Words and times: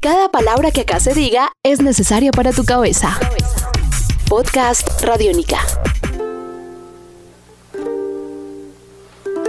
Cada 0.00 0.28
palabra 0.28 0.70
que 0.70 0.82
acá 0.82 1.00
se 1.00 1.12
diga 1.12 1.50
es 1.64 1.82
necesaria 1.82 2.30
para 2.30 2.52
tu 2.52 2.64
cabeza. 2.64 3.18
Podcast 4.28 5.02
Radiónica. 5.02 5.58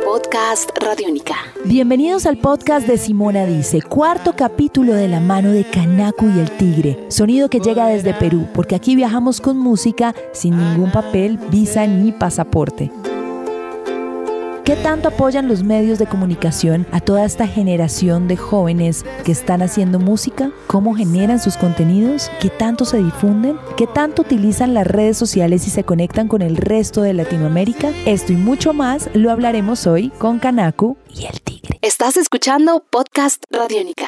Podcast 0.03 0.71
Radiónica. 0.81 1.35
Bienvenidos 1.65 2.25
al 2.25 2.37
podcast 2.37 2.87
de 2.87 2.97
Simona 2.97 3.45
Dice, 3.45 3.83
cuarto 3.83 4.35
capítulo 4.35 4.95
de 4.95 5.07
la 5.07 5.19
mano 5.19 5.51
de 5.51 5.65
Kanaku 5.65 6.29
y 6.29 6.39
el 6.39 6.49
Tigre. 6.57 7.05
Sonido 7.09 7.47
que 7.51 7.59
llega 7.59 7.85
desde 7.85 8.15
Perú, 8.15 8.47
porque 8.55 8.73
aquí 8.73 8.95
viajamos 8.95 9.41
con 9.41 9.55
música 9.55 10.15
sin 10.33 10.57
ningún 10.57 10.91
papel, 10.91 11.37
visa 11.51 11.85
ni 11.85 12.11
pasaporte. 12.11 12.91
¿Qué 14.69 14.75
tanto 14.75 15.07
apoyan 15.07 15.47
los 15.47 15.63
medios 15.63 15.97
de 15.97 16.05
comunicación 16.05 16.85
a 16.91 16.99
toda 16.99 17.25
esta 17.25 17.47
generación 17.47 18.27
de 18.27 18.37
jóvenes 18.37 19.03
que 19.25 19.31
están 19.31 19.63
haciendo 19.63 19.97
música? 19.97 20.51
¿Cómo 20.67 20.93
generan 20.93 21.39
sus 21.39 21.57
contenidos? 21.57 22.29
¿Qué 22.39 22.51
tanto 22.51 22.85
se 22.85 22.99
difunden? 22.99 23.57
¿Qué 23.77 23.87
tanto 23.87 24.21
utilizan 24.21 24.75
las 24.75 24.85
redes 24.85 25.17
sociales 25.17 25.65
y 25.65 25.71
se 25.71 25.83
conectan 25.83 26.27
con 26.27 26.43
el 26.43 26.55
resto 26.55 27.01
de 27.01 27.15
Latinoamérica? 27.15 27.89
Esto 28.05 28.31
y 28.31 28.35
mucho 28.35 28.73
más 28.73 29.09
lo 29.15 29.31
hablaremos 29.31 29.87
hoy 29.87 30.09
con 30.19 30.37
Kanaku 30.37 30.97
y 31.09 31.25
el 31.25 31.41
Tigre. 31.41 31.79
Estás 31.81 32.15
escuchando 32.15 32.85
Podcast 32.91 33.43
Radiónica. 33.49 34.07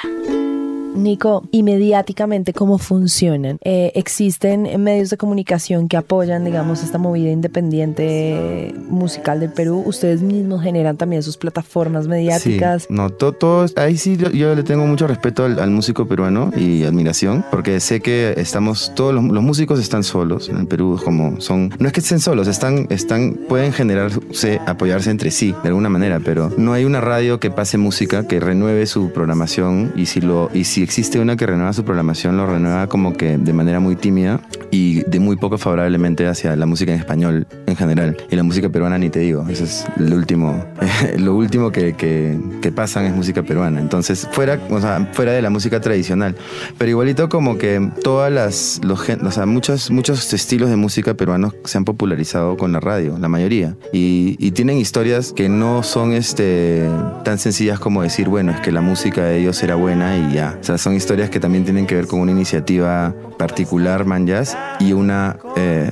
Nico, 0.96 1.44
y 1.52 1.64
mediáticamente, 1.64 2.54
¿cómo 2.54 2.78
funcionan? 2.78 3.58
Eh, 3.64 3.92
¿Existen 3.96 4.68
medios 4.84 5.10
de 5.10 5.18
comunicación 5.18 5.88
que 5.88 5.98
apoyan, 5.98 6.44
digamos, 6.44 6.84
esta 6.84 6.98
movida 6.98 7.32
independiente 7.32 8.74
musical 8.90 9.40
del 9.40 9.52
Perú? 9.52 9.84
¿Ustedes 9.86 10.22
mismos 10.22 10.62
generan 10.62 10.98
también 10.98 11.24
sus 11.24 11.38
plataformas 11.38 12.08
mediáticas? 12.08 12.88
no, 12.90 13.10
todo, 13.10 13.66
ahí 13.78 13.98
sí 13.98 14.18
yo, 14.18 14.56
le 14.56 14.64
tengo 14.64 14.86
mucho 14.86 15.08
respeto 15.08 15.46
al, 15.46 15.72
músico 15.72 16.06
peruano 16.06 16.52
y 16.56 16.84
admiración, 16.84 17.46
porque 17.50 17.80
sé 17.80 18.02
que 18.02 18.34
estamos, 18.38 18.92
todos 18.94 19.14
los, 19.14 19.24
músicos 19.24 19.80
están 19.80 20.04
solos 20.04 20.50
en 20.50 20.58
el 20.58 20.68
Perú, 20.68 21.00
como 21.04 21.40
son, 21.40 21.74
no 21.80 21.88
es 21.88 21.94
que 21.94 22.02
estén 22.02 22.20
solos, 22.20 22.48
están, 22.48 22.88
están, 22.90 23.40
pueden 23.48 23.72
generarse, 23.72 24.60
apoyarse 24.66 25.10
entre 25.10 25.32
sí, 25.32 25.56
de 25.64 25.70
alguna 25.70 25.90
manera, 25.90 26.20
pero 26.20 26.52
no 26.58 26.74
hay 26.74 26.84
una 26.84 27.00
radio 27.00 27.40
que 27.40 27.50
pase 27.50 27.78
música, 27.78 28.28
que 28.28 28.40
renueve 28.40 28.86
su 28.86 29.12
programación 29.12 29.94
y 29.96 30.06
si 30.08 30.22
lo, 30.22 30.50
y 30.54 30.66
si 30.66 30.81
existe 30.84 31.20
una 31.20 31.36
que 31.36 31.46
renueva 31.46 31.74
su 31.74 31.84
programación, 31.84 32.38
lo 32.38 32.46
renueva 32.46 32.88
como 32.88 33.14
que 33.14 33.38
de 33.38 33.54
manera 33.54 33.80
muy 33.80 33.96
tímida 33.96 34.40
y 34.72 35.04
de 35.04 35.20
muy 35.20 35.36
poco 35.36 35.58
favorablemente 35.58 36.28
hacia 36.28 36.56
la 36.56 36.66
música 36.66 36.94
en 36.94 37.00
español 37.00 37.48
en 37.72 37.78
general. 37.78 38.18
Y 38.30 38.36
la 38.36 38.44
música 38.44 38.70
peruana 38.70 38.98
ni 38.98 39.10
te 39.10 39.20
digo, 39.20 39.46
eso 39.50 39.64
es 39.64 39.86
lo 39.98 40.16
último, 40.16 40.64
lo 41.18 41.36
último 41.36 41.72
que, 41.72 41.94
que, 41.94 42.38
que, 42.62 42.72
pasan 42.72 43.06
es 43.06 43.14
música 43.14 43.44
peruana. 43.44 43.80
Entonces, 43.80 44.28
fuera, 44.32 44.60
o 44.70 44.80
sea, 44.80 45.10
fuera 45.14 45.34
de 45.34 45.42
la 45.42 45.50
música 45.50 45.82
tradicional. 45.82 46.36
Pero 46.78 46.90
igualito 46.92 47.30
como 47.30 47.58
que 47.58 47.92
todas 48.04 48.32
las, 48.32 48.82
los, 48.84 49.02
o 49.10 49.32
sea, 49.32 49.46
muchos, 49.46 49.92
muchos 49.92 50.34
estilos 50.34 50.70
de 50.70 50.76
música 50.76 51.14
peruanos 51.14 51.54
se 51.66 51.78
han 51.78 51.86
popularizado 51.86 52.58
con 52.58 52.72
la 52.72 52.80
radio, 52.80 53.18
la 53.20 53.28
mayoría. 53.28 53.76
Y, 53.94 54.36
y 54.40 54.52
tienen 54.52 54.78
historias 54.78 55.34
que 55.34 55.50
no 55.50 55.84
son 55.84 56.14
este, 56.14 56.88
tan 57.24 57.38
sencillas 57.38 57.80
como 57.80 58.02
decir, 58.02 58.30
bueno, 58.30 58.52
es 58.52 58.60
que 58.62 58.72
la 58.72 58.82
música 58.82 59.24
de 59.26 59.40
ellos 59.40 59.62
era 59.64 59.76
buena 59.76 60.18
y 60.18 60.34
ya 60.34 60.58
son 60.62 60.96
historias 60.96 61.30
que 61.30 61.40
también 61.40 61.64
tienen 61.64 61.86
que 61.86 61.96
ver 61.96 62.08
con 62.08 62.20
una 62.20 62.32
iniciativa 62.32 63.14
particular, 63.38 64.06
man 64.06 64.22
y 64.80 64.94
una 64.94 65.38
eh, 65.56 65.90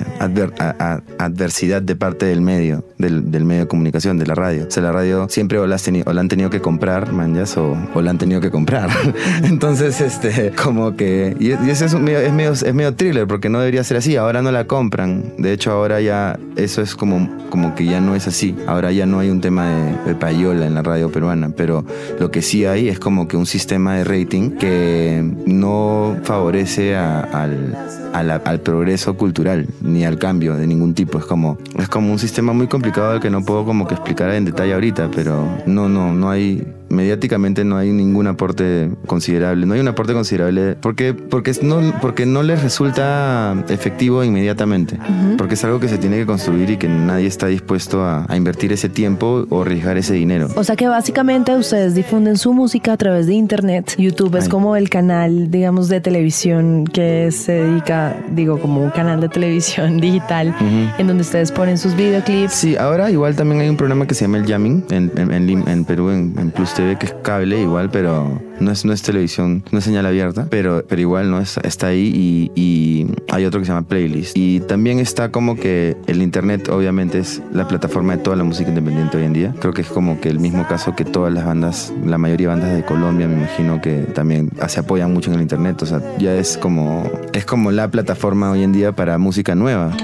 adversidad 1.17 1.68
de 1.81 1.95
parte 1.95 2.25
del 2.25 2.41
medio, 2.41 2.83
del, 2.97 3.23
medio 3.45 3.61
de 3.61 3.67
comunicación, 3.67 4.17
de 4.17 4.25
la 4.25 4.35
radio. 4.35 4.65
O 4.67 4.71
sea, 4.71 4.83
la 4.83 4.91
radio 4.91 5.27
siempre 5.29 5.59
o 5.59 5.67
la, 5.67 5.77
han 6.19 6.27
tenido 6.27 6.49
que 6.49 6.61
comprar, 6.61 7.13
man 7.13 7.37
o, 7.57 7.77
o, 7.93 8.01
la 8.01 8.11
han 8.11 8.17
tenido 8.17 8.41
que 8.41 8.49
comprar. 8.49 8.89
Entonces, 9.43 10.01
este, 10.01 10.51
como 10.51 10.95
que. 10.95 11.35
Y, 11.39 11.51
eso 11.51 11.85
es, 11.85 11.93
medio, 11.95 12.19
es, 12.19 12.33
medio, 12.33 12.51
es 12.51 12.73
medio 12.73 12.95
thriller, 12.95 13.27
porque 13.27 13.49
no 13.49 13.59
debería 13.59 13.83
ser 13.83 13.97
así. 13.97 14.15
Ahora 14.15 14.41
no 14.41 14.51
la 14.51 14.65
compran. 14.65 15.33
De 15.37 15.53
hecho, 15.53 15.71
ahora 15.71 16.01
ya 16.01 16.39
eso 16.55 16.81
es 16.81 16.95
como, 16.95 17.29
como 17.49 17.75
que 17.75 17.85
ya 17.85 18.01
no 18.01 18.15
es 18.15 18.27
así. 18.27 18.55
Ahora 18.67 18.91
ya 18.91 19.05
no 19.05 19.19
hay 19.19 19.29
un 19.29 19.41
tema 19.41 19.69
de, 19.69 20.09
de 20.09 20.15
payola 20.15 20.65
en 20.65 20.73
la 20.73 20.81
radio 20.81 21.11
peruana, 21.11 21.49
pero 21.49 21.85
lo 22.19 22.31
que 22.31 22.41
sí 22.41 22.65
hay 22.65 22.89
es 22.89 22.99
como 22.99 23.27
que 23.27 23.37
un 23.37 23.45
sistema 23.45 23.95
de 23.95 24.03
rating 24.03 24.51
que 24.51 25.23
no 25.45 26.17
favorece 26.23 26.95
al, 26.95 27.77
al, 28.13 28.59
progreso 28.61 29.15
cultural 29.15 29.67
ni 29.81 30.05
al 30.05 30.17
cambio 30.17 30.55
de 30.55 30.67
ningún 30.67 30.93
tipo. 30.93 31.19
Es 31.19 31.25
como, 31.25 31.57
es 31.77 31.87
como 31.89 32.11
un 32.11 32.19
sistema 32.19 32.53
muy 32.53 32.67
complicado 32.67 33.19
que 33.19 33.29
no 33.29 33.43
puedo 33.43 33.65
como 33.65 33.87
que 33.87 33.95
explicar 33.95 34.31
en 34.31 34.45
detalle 34.45 34.73
ahorita, 34.73 35.09
pero 35.13 35.47
no, 35.65 35.87
no, 35.87 36.13
no 36.13 36.29
hay 36.29 36.65
mediáticamente 36.89 37.63
no 37.63 37.77
hay 37.77 37.91
ningún 37.91 38.27
aporte 38.27 38.91
considerable. 39.05 39.65
No 39.65 39.73
hay 39.73 39.79
un 39.79 39.87
aporte 39.87 40.13
considerable 40.13 40.75
porque, 40.79 41.13
porque, 41.13 41.53
no, 41.61 41.79
porque 42.01 42.25
no 42.25 42.43
les 42.43 42.61
resulta 42.61 43.55
efectivo 43.69 44.23
inmediatamente. 44.23 44.97
Porque 45.37 45.53
es 45.53 45.63
algo 45.63 45.79
que 45.79 45.87
se 45.87 45.97
tiene 45.97 46.17
que 46.17 46.25
construir 46.25 46.69
y 46.69 46.77
que 46.77 46.87
nadie 46.87 47.27
está 47.27 47.47
dispuesto 47.47 48.03
a, 48.03 48.25
invertir 48.35 48.71
ese 48.71 48.87
tiempo 48.87 49.45
o 49.49 49.63
arriesgar 49.63 49.97
ese 49.97 50.13
dinero. 50.13 50.47
O 50.55 50.63
sea 50.63 50.77
que 50.77 50.87
básicamente 50.87 51.55
ustedes 51.55 51.93
difunden 51.93 52.37
su 52.37 52.53
música 52.53 52.93
a 52.93 52.97
través 52.97 53.27
de 53.27 53.33
internet. 53.33 53.95
YouTube 53.97 54.35
es 54.37 54.47
como 54.47 54.77
el 54.77 54.89
canal, 54.89 55.51
digamos, 55.51 55.89
de 55.89 55.99
televisión 55.99 56.85
que 56.85 57.31
se 57.31 57.51
dedica, 57.51 58.15
digo, 58.31 58.59
como 58.59 58.81
un 58.81 58.91
canal 58.91 59.19
de 59.19 59.27
televisión 59.27 59.97
digital 60.01 60.55
en 60.97 61.07
donde 61.07 61.21
ustedes 61.21 61.51
ponen 61.51 61.77
sus 61.77 61.95
videoclips. 61.95 62.53
Sí, 62.53 62.77
ahora 62.77 63.11
igual 63.11 63.35
también 63.35 63.61
hay 63.61 63.69
un 63.69 63.77
programa 63.77 64.07
que 64.07 64.13
se 64.13 64.25
llama 64.25 64.37
El 64.37 64.45
Jamming 64.45 64.85
en, 64.89 65.11
en, 65.17 65.85
Perú, 65.85 66.09
en, 66.09 66.33
en 66.37 66.51
Plus 66.51 66.73
ve 66.83 66.97
que 66.97 67.07
es 67.07 67.13
cable 67.23 67.61
igual, 67.61 67.89
pero 67.89 68.41
no 68.59 68.71
es, 68.71 68.85
no 68.85 68.93
es 68.93 69.01
televisión, 69.01 69.63
no 69.71 69.79
es 69.79 69.85
señal 69.85 70.05
abierta, 70.05 70.47
pero, 70.49 70.83
pero 70.87 71.01
igual 71.01 71.31
no 71.31 71.39
es, 71.39 71.57
está 71.63 71.87
ahí 71.87 72.51
y, 72.55 73.07
hay 73.31 73.45
otro 73.45 73.59
que 73.59 73.65
se 73.65 73.71
llama 73.71 73.87
Playlist. 73.87 74.35
Y 74.35 74.59
también 74.61 74.99
está 74.99 75.31
como 75.31 75.55
que 75.55 75.95
el 76.07 76.21
Internet 76.21 76.69
obviamente 76.69 77.19
es 77.19 77.41
la 77.53 77.67
plataforma 77.67 78.15
de 78.15 78.23
toda 78.23 78.35
la 78.35 78.43
música 78.43 78.69
independiente 78.69 79.17
hoy 79.17 79.23
en 79.23 79.33
día. 79.33 79.53
Creo 79.59 79.73
que 79.73 79.81
es 79.81 79.87
como 79.87 80.19
que 80.19 80.29
el 80.29 80.39
mismo 80.39 80.67
caso 80.67 80.95
que 80.95 81.05
todas 81.05 81.31
las 81.33 81.45
bandas, 81.45 81.93
la 82.05 82.17
mayoría 82.17 82.47
de 82.47 82.55
bandas 82.55 82.75
de 82.75 82.83
Colombia 82.83 83.27
me 83.27 83.35
imagino 83.35 83.81
que 83.81 83.99
también 84.13 84.51
se 84.67 84.79
apoyan 84.79 85.13
mucho 85.13 85.29
en 85.29 85.35
el 85.35 85.41
Internet. 85.41 85.81
O 85.83 85.85
sea, 85.85 86.01
ya 86.17 86.35
es 86.35 86.57
como, 86.57 87.09
es 87.33 87.45
como 87.45 87.71
la 87.71 87.89
plataforma 87.89 88.51
hoy 88.51 88.63
en 88.63 88.71
día 88.71 88.91
para 88.91 89.17
música 89.17 89.55
nueva 89.55 89.95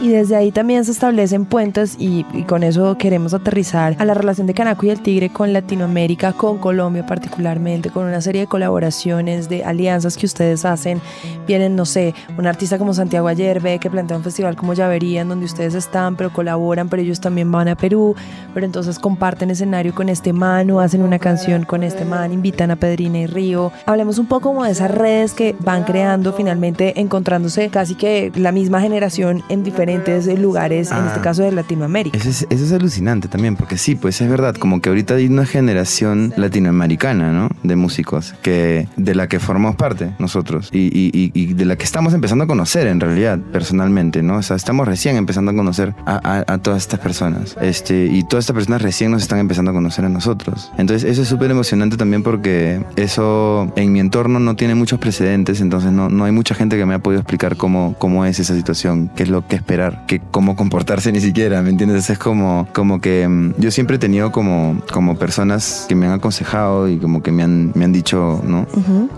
y 0.00 0.08
desde 0.10 0.36
ahí 0.36 0.52
también 0.52 0.84
se 0.84 0.92
establecen 0.92 1.44
puentes 1.44 1.96
y, 1.98 2.24
con 2.44 2.62
eso 2.62 2.96
queremos 2.96 3.34
aterrizar 3.34 3.96
a 3.98 4.04
la 4.04 4.14
relación 4.14 4.46
de 4.46 4.54
Canaco 4.54 4.86
y 4.86 4.90
el 4.90 5.00
Tigre 5.00 5.30
con 5.30 5.52
Latinoamérica, 5.52 6.32
con 6.32 6.58
Colombia 6.58 7.04
particularmente, 7.04 7.90
con 7.90 8.04
una 8.06 8.20
serie 8.20 8.42
de 8.42 8.46
colaboraciones, 8.46 9.48
de 9.48 9.64
alianzas 9.64 10.16
que 10.16 10.26
ustedes 10.26 10.64
hacen. 10.64 11.00
Vienen, 11.46 11.74
no 11.74 11.84
sé, 11.84 12.14
un 12.36 12.46
artista 12.46 12.78
como 12.78 12.94
Santiago 12.94 13.26
Ayerbe 13.26 13.78
que 13.78 13.90
plantea 13.90 14.16
un 14.16 14.22
festival 14.22 14.56
como 14.56 14.74
Llavería 14.74 15.22
en 15.22 15.28
donde 15.28 15.46
ustedes 15.46 15.74
están, 15.74 16.16
pero 16.16 16.32
colaboran, 16.32 16.88
pero 16.88 17.02
ellos 17.02 17.20
también 17.20 17.50
van 17.50 17.68
a 17.68 17.74
Perú, 17.74 18.14
pero 18.54 18.66
entonces 18.66 18.98
comparten 18.98 19.50
escenario 19.50 19.94
con 19.94 20.08
este 20.08 20.32
man 20.32 20.70
o 20.70 20.80
hacen 20.80 21.02
una 21.02 21.18
canción 21.18 21.64
con 21.64 21.82
este 21.82 22.04
man, 22.04 22.32
invitan 22.32 22.70
a 22.70 22.76
Pedrina 22.76 23.18
y 23.18 23.26
Río. 23.26 23.72
Hablemos 23.86 24.18
un 24.18 24.26
poco 24.26 24.50
como 24.50 24.64
de 24.64 24.70
esas 24.70 24.90
redes 24.90 25.32
que 25.34 25.56
van 25.58 25.84
creando 25.84 26.32
finalmente 26.32 27.00
encontrándose 27.00 27.68
casi 27.68 27.96
que 27.96 28.30
la 28.36 28.52
misma 28.52 28.80
generación 28.80 29.42
en 29.48 29.64
diferentes 29.64 29.87
diferentes 29.88 30.38
lugares, 30.38 30.90
en 30.90 31.06
este 31.06 31.20
ah. 31.20 31.22
caso 31.22 31.42
de 31.42 31.52
Latinoamérica. 31.52 32.18
Eso 32.18 32.46
es, 32.48 32.72
alucinante 32.72 33.28
también, 33.28 33.56
porque 33.56 33.78
sí, 33.78 33.94
pues 33.94 34.20
es 34.20 34.28
verdad, 34.28 34.54
como 34.54 34.80
que 34.80 34.88
ahorita 34.90 35.14
hay 35.14 35.26
una 35.26 35.46
generación 35.46 36.32
latinoamericana, 36.36 37.32
¿no? 37.32 37.48
De 37.62 37.76
músicos, 37.76 38.34
que, 38.42 38.88
de 38.96 39.14
la 39.14 39.28
que 39.28 39.40
formamos 39.40 39.76
parte 39.76 40.10
nosotros 40.18 40.68
y, 40.72 40.90
y, 40.92 41.54
de 41.54 41.64
la 41.64 41.76
que 41.76 41.84
estamos 41.84 42.12
empezando 42.14 42.44
a 42.44 42.46
conocer 42.46 42.86
en 42.86 43.00
realidad, 43.00 43.38
personalmente, 43.52 44.22
¿no? 44.22 44.36
O 44.36 44.42
sea, 44.42 44.56
estamos 44.56 44.86
recién 44.86 45.16
empezando 45.16 45.50
a 45.50 45.54
conocer 45.54 45.94
a, 46.06 46.44
a, 46.46 46.58
todas 46.58 46.82
estas 46.82 47.00
personas. 47.00 47.56
Este, 47.60 48.06
y 48.06 48.24
todas 48.24 48.44
estas 48.44 48.54
personas 48.54 48.82
recién 48.82 49.10
nos 49.10 49.22
están 49.22 49.38
empezando 49.38 49.70
a 49.70 49.74
conocer 49.74 50.04
a 50.04 50.08
nosotros. 50.08 50.70
Entonces, 50.76 51.10
eso 51.10 51.22
es 51.22 51.28
súper 51.28 51.50
emocionante 51.50 51.96
también 51.96 52.22
porque 52.22 52.82
eso 52.96 53.72
en 53.76 53.92
mi 53.92 54.00
entorno 54.00 54.38
no 54.38 54.56
tiene 54.56 54.74
muchos 54.74 54.98
precedentes, 54.98 55.60
entonces 55.60 55.92
no, 55.92 56.08
no 56.08 56.24
hay 56.24 56.32
mucha 56.32 56.54
gente 56.54 56.76
que 56.76 56.84
me 56.84 56.94
ha 56.94 56.98
podido 56.98 57.20
explicar 57.20 57.56
cómo, 57.56 57.94
cómo 57.98 58.24
es 58.24 58.38
esa 58.38 58.54
situación, 58.54 59.10
qué 59.16 59.22
es 59.22 59.28
lo 59.28 59.46
que 59.46 59.56
espera 59.56 59.77
que 60.06 60.20
cómo 60.30 60.56
comportarse 60.56 61.12
ni 61.12 61.20
siquiera, 61.20 61.62
¿me 61.62 61.70
entiendes? 61.70 62.10
Es 62.10 62.18
como, 62.18 62.68
como 62.72 63.00
que 63.00 63.26
mm, 63.26 63.54
yo 63.58 63.70
siempre 63.70 63.96
he 63.96 63.98
tenido 63.98 64.32
como, 64.32 64.80
como 64.92 65.16
personas 65.16 65.86
que 65.88 65.94
me 65.94 66.06
han 66.06 66.12
aconsejado 66.12 66.88
y 66.88 66.98
como 66.98 67.22
que 67.22 67.32
me 67.32 67.42
han, 67.42 67.72
me 67.74 67.84
han 67.84 67.92
dicho, 67.92 68.42
¿no? 68.44 68.66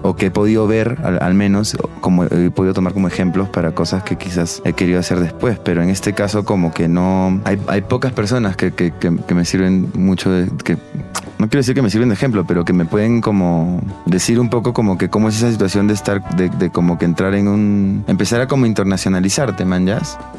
O 0.02 0.16
que 0.16 0.26
he 0.26 0.30
podido 0.30 0.66
ver, 0.66 0.98
al, 1.02 1.34
menos, 1.34 1.76
como 2.00 2.24
he 2.24 2.50
podido 2.50 2.74
tomar 2.74 2.92
como 2.92 3.08
ejemplos 3.08 3.48
para 3.48 3.72
cosas 3.72 4.02
que 4.02 4.16
quizás 4.16 4.62
he 4.64 4.72
querido 4.72 5.00
hacer 5.00 5.20
después, 5.20 5.58
pero 5.58 5.82
en 5.82 5.90
este 5.90 6.12
caso 6.12 6.44
como 6.44 6.72
que 6.72 6.88
no, 6.88 7.40
hay, 7.44 7.58
hay 7.66 7.82
pocas 7.82 8.12
personas 8.12 8.56
que, 8.56 8.72
que, 8.72 8.92
que, 8.92 9.34
me 9.34 9.44
sirven 9.44 9.90
mucho 9.94 10.30
de, 10.30 10.48
que 10.64 10.76
quiero 11.50 11.60
decir 11.60 11.74
que 11.74 11.82
me 11.82 11.90
sirven 11.90 12.08
de 12.08 12.14
ejemplo, 12.14 12.44
pero 12.46 12.64
que 12.64 12.72
me 12.72 12.84
pueden 12.86 13.20
como 13.20 13.80
decir 14.06 14.40
un 14.40 14.48
poco 14.48 14.72
como 14.72 14.96
que 14.96 15.10
cómo 15.10 15.28
es 15.28 15.36
esa 15.36 15.50
situación 15.50 15.86
de 15.88 15.94
estar, 15.94 16.36
de, 16.36 16.48
de 16.48 16.70
como 16.70 16.98
que 16.98 17.04
entrar 17.04 17.34
en 17.34 17.48
un, 17.48 18.04
empezar 18.06 18.40
a 18.40 18.46
como 18.48 18.66
internacionalizarte, 18.66 19.64
man, 19.64 19.86
¿ya? 19.86 19.98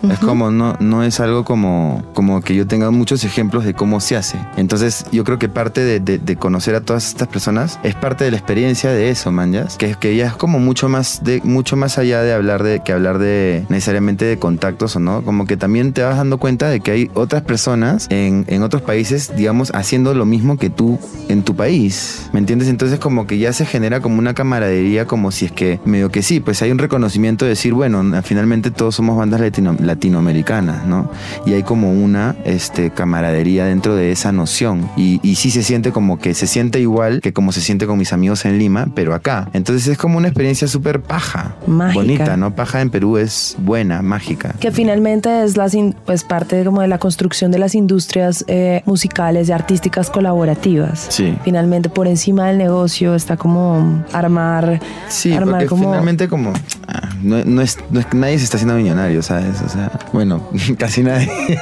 Es 0.10 0.19
como, 0.19 0.52
no, 0.52 0.75
no 0.80 1.04
es 1.04 1.19
algo 1.19 1.44
como, 1.46 2.04
como 2.13 2.42
que 2.42 2.56
yo 2.56 2.66
tenga 2.68 2.90
muchos 2.92 3.24
ejemplos 3.24 3.66
de 3.66 3.74
cómo 3.74 4.00
se 4.00 4.16
hace. 4.16 4.38
Entonces 4.58 5.06
yo 5.12 5.24
creo 5.24 5.38
que 5.38 5.50
parte 5.50 5.81
de, 5.81 6.00
de- 6.00 6.18
de 6.18 6.36
conocer 6.36 6.75
a 6.75 6.81
todas 6.81 7.08
estas 7.10 7.28
personas 7.28 7.80
es 7.84 7.96
parte 7.96 8.24
de 8.24 8.31
la 8.31 8.38
experiencia 8.38 8.90
de 8.92 9.10
eso, 9.10 9.31
man, 9.31 9.52
¿ya? 9.52 9.66
Que, 9.78 9.96
que 9.96 10.16
ya 10.16 10.28
es 10.28 10.34
como 10.34 10.60
mucho 10.60 10.90
más, 10.90 11.24
de, 11.24 11.42
mucho 11.44 11.75
más 11.75 11.98
allá 11.98 12.22
de 12.24 12.34
hablar 12.34 12.63
de, 12.63 12.81
que 12.84 12.94
hablar 12.94 13.18
de 13.19 13.66
necesariamente 13.69 14.25
de 14.25 14.40
contactos 14.40 14.96
o 14.96 15.00
no, 15.00 15.22
como 15.24 15.46
que 15.46 15.58
también 15.58 15.94
te 15.94 16.04
vas 16.04 16.18
dando 16.18 16.38
cuenta 16.38 16.69
de 16.69 16.80
que 16.80 16.92
hay 16.92 17.12
otras 17.13 17.42
personas 17.44 18.08
en, 18.10 18.46
en 18.48 18.63
otros 18.63 18.81
países, 18.81 19.31
digamos, 19.36 19.72
haciendo 19.74 20.13
lo 20.13 20.25
mismo 20.25 20.58
que 20.58 20.69
tú 20.69 21.00
en 21.30 21.44
tu 21.44 21.56
país, 21.56 22.30
¿me 22.33 22.39
entiendes? 22.39 22.68
Entonces 22.68 23.00
como 23.00 23.25
que 23.25 23.38
ya 23.38 23.53
se 23.53 23.65
genera 23.65 24.01
como 24.01 24.19
una 24.19 24.33
camaradería, 24.33 25.06
como 25.06 25.31
si 25.31 25.45
es 25.45 25.51
que 25.51 25.80
medio 25.86 26.12
que 26.12 26.24
sí, 26.24 26.42
pues 26.42 26.62
hay 26.62 26.71
un 26.71 26.77
reconocimiento 26.77 27.45
de 27.45 27.50
decir, 27.50 27.74
bueno, 27.74 28.03
finalmente 28.24 28.69
todos 28.69 28.95
somos 28.95 29.15
bandas 29.18 29.39
latino- 29.39 29.77
latinoamericanas, 29.80 30.86
¿no? 30.86 31.09
Y 31.45 31.53
hay 31.53 31.63
como 31.63 31.92
una 31.94 32.36
este, 32.44 32.89
camaradería 32.92 33.65
dentro 33.65 33.95
de 33.95 34.12
esa 34.12 34.31
noción. 34.31 34.89
Y, 34.98 35.19
y 35.24 35.36
sí 35.36 35.51
se 35.51 35.63
siente 35.63 35.92
como 35.92 36.19
que 36.19 36.33
se 36.33 36.48
siente 36.48 36.80
igual 36.81 37.21
que 37.21 37.31
como 37.31 37.51
se 37.53 37.62
siente 37.62 37.88
con 37.88 37.98
mis 37.98 38.12
amigos 38.12 38.44
en 38.44 38.57
Lima, 38.57 38.88
pero 38.94 39.13
acá. 39.13 39.50
Entonces 39.53 39.88
es 39.88 39.98
como 39.98 40.18
una 40.18 40.27
experiencia 40.27 40.68
súper 40.68 41.01
paja. 41.01 41.56
Mágica. 41.65 42.01
Bonita, 42.01 42.38
¿no? 42.38 42.56
Paja 42.56 42.81
en 42.81 42.89
Perú 42.89 43.18
es 43.18 43.56
buena, 43.59 44.01
mágica. 44.01 44.56
Que 44.59 44.71
finalmente 44.71 45.44
es 45.44 45.56
las 45.56 45.77
pues 46.06 46.25
parte 46.25 46.65
como 46.65 46.81
de 46.81 46.89
la 46.89 46.98
construcción 46.98 47.51
de 47.51 47.59
las 47.59 47.74
industrias 47.75 48.44
eh, 48.48 48.81
musicales 48.86 49.48
y 49.48 49.53
artísticas 49.53 50.09
colaborativas. 50.09 50.91
Sí. 50.96 51.38
Finalmente 51.44 51.90
por 51.90 52.08
encima 52.08 52.48
del 52.48 52.58
negocio 52.58 53.16
está 53.16 53.38
como 53.38 54.04
armar, 54.14 54.80
Sí, 55.08 55.34
armar 55.34 55.54
porque 55.56 55.66
como 55.68 55.84
finalmente 55.90 56.28
como 56.28 56.54
ah, 56.88 57.10
no, 57.24 57.44
no 57.44 57.62
es, 57.62 57.78
no 57.92 58.00
es- 58.00 58.14
nadie 58.14 58.38
se 58.38 58.46
está 58.46 58.58
haciendo 58.58 58.76
millonario, 58.76 59.22
¿sabes? 59.22 59.62
O 59.66 59.70
sea, 59.70 59.92
bueno, 60.14 60.48
casi 60.78 61.04
nadie, 61.04 61.30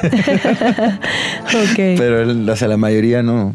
Ok. 1.47 1.75
pero 1.97 2.51
o 2.51 2.55
sea, 2.55 2.67
la 2.67 2.77
mayoría 2.77 3.23
no. 3.23 3.53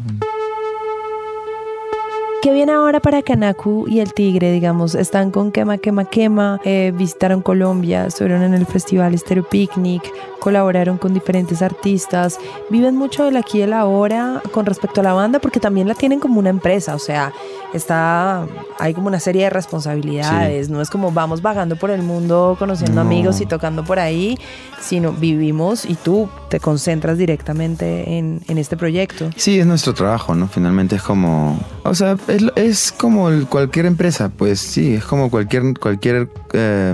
¿Qué 2.45 2.53
viene 2.53 2.73
ahora 2.73 2.99
para 2.99 3.23
Canacu 3.23 3.87
y 3.87 4.01
el 4.01 4.13
Tigre? 4.13 4.51
Digamos, 4.51 4.93
están 4.93 5.31
con 5.31 5.51
Quema, 5.51 5.79
Quema, 5.79 6.05
Quema, 6.05 6.61
eh, 6.63 6.93
visitaron 6.95 7.41
Colombia, 7.41 8.05
estuvieron 8.05 8.43
en 8.43 8.53
el 8.53 8.67
festival 8.67 9.17
Stereo 9.17 9.49
Picnic, 9.49 10.03
colaboraron 10.39 10.99
con 10.99 11.15
diferentes 11.15 11.63
artistas, 11.63 12.37
viven 12.69 12.97
mucho 12.97 13.23
del 13.23 13.37
aquí 13.37 13.57
y 13.57 13.61
el 13.63 13.73
ahora 13.73 14.43
con 14.51 14.67
respecto 14.67 15.01
a 15.01 15.03
la 15.03 15.13
banda 15.13 15.39
porque 15.39 15.59
también 15.59 15.87
la 15.87 15.95
tienen 15.95 16.19
como 16.19 16.37
una 16.37 16.51
empresa, 16.51 16.93
o 16.93 16.99
sea, 16.99 17.33
está, 17.73 18.45
hay 18.77 18.93
como 18.93 19.07
una 19.07 19.19
serie 19.19 19.45
de 19.45 19.49
responsabilidades, 19.49 20.69
no 20.69 20.81
es 20.81 20.91
como 20.91 21.11
vamos 21.11 21.41
vagando 21.41 21.77
por 21.77 21.89
el 21.89 22.03
mundo 22.03 22.57
conociendo 22.59 23.01
No. 23.03 23.09
amigos 23.09 23.41
y 23.41 23.47
tocando 23.47 23.83
por 23.83 23.97
ahí, 23.97 24.37
sino 24.79 25.13
vivimos 25.13 25.83
y 25.83 25.95
tú 25.95 26.29
te 26.55 26.61
concentras 26.61 27.17
directamente 27.17 28.17
en, 28.17 28.41
este 28.47 28.77
proyecto. 28.77 29.29
Sí, 29.35 29.59
es 29.59 29.65
nuestro 29.65 29.93
trabajo, 29.93 30.35
¿no? 30.35 30.47
Finalmente 30.47 30.95
es 30.95 31.01
como, 31.01 31.59
o 31.83 31.93
sea, 31.93 32.15
es, 32.55 32.93
como 32.93 33.29
cualquier 33.47 33.85
empresa, 33.87 34.29
pues 34.29 34.61
sí, 34.61 34.93
es 34.93 35.03
como 35.03 35.29
cualquier, 35.29 35.77
cualquier, 35.77 36.29
eh, 36.53 36.93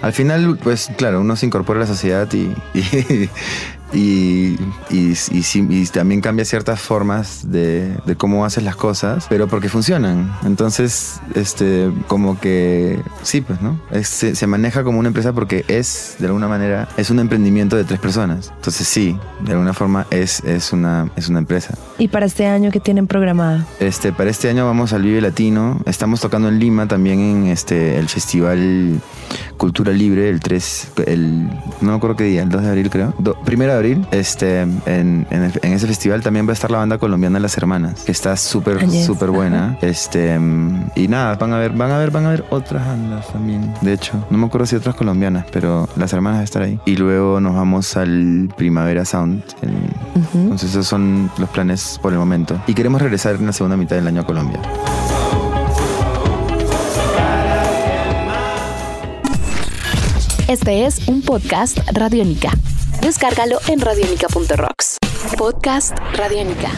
al 0.00 0.12
final, 0.14 0.58
pues 0.62 0.90
claro, 0.96 1.20
uno 1.20 1.36
se 1.36 1.44
incorpora 1.44 1.80
a 1.80 1.82
la 1.82 1.86
sociedad 1.86 2.26
y, 2.32 2.50
y, 3.94 4.56
y- 4.90 5.14
y 5.30 5.44
y 5.54 5.86
también 5.86 6.20
cambia 6.20 6.44
ciertas 6.44 6.80
formas 6.80 7.50
de, 7.50 7.96
de 8.06 8.16
cómo 8.16 8.44
haces 8.44 8.64
las 8.64 8.76
cosas, 8.76 9.26
pero 9.28 9.46
porque 9.48 9.68
funcionan. 9.68 10.32
Entonces, 10.44 11.20
este, 11.34 11.90
como 12.08 12.38
que 12.40 12.98
sí, 13.22 13.40
pues, 13.40 13.60
¿no? 13.62 13.80
Es- 13.90 14.08
se, 14.08 14.34
se 14.34 14.46
maneja 14.46 14.82
como 14.84 14.98
una 14.98 15.08
empresa 15.08 15.32
porque 15.32 15.64
es, 15.68 16.16
de 16.18 16.26
alguna 16.26 16.48
manera, 16.48 16.88
es 16.96 17.10
un 17.10 17.18
emprendimiento 17.20 17.76
de 17.76 17.84
tres 17.84 18.00
personas. 18.00 18.52
Entonces, 18.56 18.86
sí, 18.88 19.16
de 19.44 19.52
alguna 19.52 19.72
forma 19.72 20.06
es, 20.10 20.40
es, 20.44 20.72
una, 20.72 21.10
es 21.16 21.28
una 21.28 21.38
empresa. 21.38 21.74
¿Y 21.98 22.08
para 22.08 22.26
este 22.26 22.46
año 22.46 22.70
qué 22.70 22.80
tienen 22.80 23.06
programado? 23.06 23.64
Este, 23.80 24.12
para 24.12 24.30
este 24.30 24.48
año 24.48 24.66
vamos 24.66 24.92
al 24.92 25.02
Vive 25.02 25.20
Latino. 25.20 25.80
Estamos 25.86 26.20
tocando 26.20 26.48
en 26.48 26.58
Lima 26.58 26.88
también 26.88 27.20
en 27.20 27.46
este, 27.46 27.98
el 27.98 28.08
Festival 28.08 29.00
Cultura 29.56 29.92
Libre, 29.92 30.28
el 30.28 30.40
3, 30.40 30.88
el, 31.06 31.44
no 31.80 31.90
me 31.90 31.94
acuerdo 31.94 32.16
qué 32.16 32.24
día, 32.24 32.42
el 32.42 32.48
2 32.48 32.62
de 32.62 32.68
abril 32.68 32.90
creo. 32.90 33.14
Do, 33.18 33.34
primero 33.44 33.72
de 33.72 33.78
abril, 33.78 33.83
este, 34.10 34.60
en, 34.62 34.80
en, 34.86 35.26
en 35.62 35.72
ese 35.72 35.86
festival 35.86 36.22
también 36.22 36.46
va 36.46 36.50
a 36.50 36.54
estar 36.54 36.70
la 36.70 36.78
banda 36.78 36.98
colombiana 36.98 37.38
Las 37.38 37.56
Hermanas, 37.58 38.02
que 38.04 38.12
está 38.12 38.36
súper, 38.36 38.88
súper 38.90 39.30
buena. 39.30 39.78
Este, 39.82 40.34
y 40.96 41.08
nada, 41.08 41.34
van 41.36 41.52
a 41.52 41.58
ver, 41.58 41.72
van 41.72 41.90
a 41.90 41.98
ver, 41.98 42.10
van 42.10 42.26
a 42.26 42.30
ver 42.30 42.44
otras 42.50 42.86
bandas 42.86 43.28
también. 43.32 43.72
De 43.82 43.92
hecho, 43.92 44.12
no 44.30 44.38
me 44.38 44.46
acuerdo 44.46 44.66
si 44.66 44.76
otras 44.76 44.94
colombianas, 44.94 45.44
pero 45.52 45.88
Las 45.96 46.12
Hermanas 46.12 46.38
va 46.38 46.40
a 46.42 46.44
estar 46.44 46.62
ahí. 46.62 46.80
Y 46.86 46.96
luego 46.96 47.40
nos 47.40 47.54
vamos 47.54 47.96
al 47.96 48.48
Primavera 48.56 49.04
Sound 49.04 49.42
en- 49.62 49.74
Ujú. 50.22 50.38
entonces 50.38 50.70
esos 50.70 50.86
son 50.86 51.30
los 51.38 51.48
planes 51.50 51.98
por 52.02 52.12
el 52.12 52.18
momento. 52.18 52.60
Y 52.66 52.74
queremos 52.74 53.00
regresar 53.02 53.34
en 53.36 53.46
la 53.46 53.52
segunda 53.52 53.76
mitad 53.76 53.96
del 53.96 54.06
año 54.06 54.22
a 54.22 54.26
Colombia. 54.26 54.60
Este 60.48 60.84
es 60.86 61.08
un 61.08 61.22
podcast 61.22 61.78
Radiónica. 61.92 62.50
Descárgalo 63.04 63.58
en 63.68 63.82
radiónica.rocks. 63.82 64.96
Podcast 65.36 65.94
Radiónica. 66.16 66.74